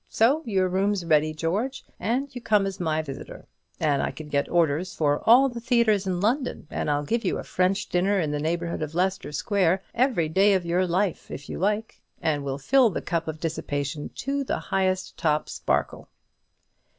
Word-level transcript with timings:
So 0.09 0.41
your 0.47 0.67
room's 0.67 1.05
ready, 1.05 1.31
George, 1.31 1.85
and 1.99 2.33
you 2.33 2.41
come 2.41 2.65
as 2.65 2.79
my 2.79 3.03
visitor; 3.03 3.45
and 3.79 4.01
I 4.01 4.09
can 4.09 4.29
get 4.29 4.49
orders 4.49 4.95
for 4.95 5.21
all 5.29 5.47
the 5.47 5.59
theatres 5.59 6.07
in 6.07 6.19
London, 6.19 6.65
and 6.71 6.89
I'll 6.89 7.03
give 7.03 7.23
you 7.23 7.37
a 7.37 7.43
French 7.43 7.87
dinner 7.87 8.19
in 8.19 8.31
the 8.31 8.39
neighbourhood 8.41 8.81
of 8.81 8.95
Leicester 8.95 9.31
Square 9.31 9.83
every 9.93 10.27
day 10.27 10.53
of 10.55 10.65
your 10.65 10.87
life, 10.87 11.29
if 11.29 11.47
you 11.49 11.59
like; 11.59 12.01
and 12.19 12.43
we'll 12.43 12.57
fill 12.57 12.89
the 12.89 12.99
cup 12.99 13.27
of 13.27 13.39
dissipation 13.39 14.09
to 14.15 14.43
the 14.43 14.57
highest 14.57 15.17
top 15.17 15.47
sparkle." 15.47 16.09